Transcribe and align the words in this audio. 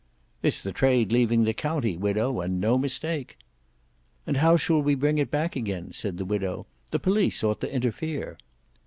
"It's 0.41 0.59
the 0.59 0.71
trade 0.71 1.11
leaving 1.11 1.43
the 1.43 1.53
county, 1.53 1.95
widow, 1.95 2.39
and 2.41 2.59
no 2.59 2.75
mistake." 2.75 3.37
"And 4.25 4.37
how 4.37 4.57
shall 4.57 4.81
we 4.81 4.95
bring 4.95 5.19
it 5.19 5.29
back 5.29 5.55
again?" 5.55 5.93
said 5.93 6.17
the 6.17 6.25
widow; 6.25 6.65
"the 6.89 6.97
police 6.97 7.43
ought 7.43 7.61
to 7.61 7.71
interfere." 7.71 8.39